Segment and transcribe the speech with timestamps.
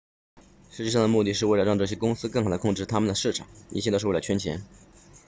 [0.71, 4.63] 实际上的目的是为了让这些公司更好地控制他们的市场一切都是为了圈钱